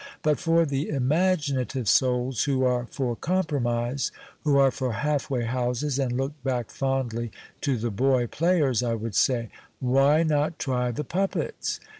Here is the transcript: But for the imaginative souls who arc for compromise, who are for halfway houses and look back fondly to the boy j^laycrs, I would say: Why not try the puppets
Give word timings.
But 0.23 0.39
for 0.39 0.65
the 0.65 0.89
imaginative 0.89 1.87
souls 1.87 2.45
who 2.45 2.63
arc 2.63 2.89
for 2.89 3.15
compromise, 3.15 4.11
who 4.43 4.57
are 4.57 4.71
for 4.71 4.93
halfway 4.93 5.43
houses 5.45 5.99
and 5.99 6.17
look 6.17 6.31
back 6.43 6.71
fondly 6.71 7.31
to 7.61 7.77
the 7.77 7.91
boy 7.91 8.25
j^laycrs, 8.25 8.81
I 8.81 8.95
would 8.95 9.13
say: 9.13 9.49
Why 9.79 10.23
not 10.23 10.57
try 10.57 10.89
the 10.89 11.03
puppets 11.03 11.79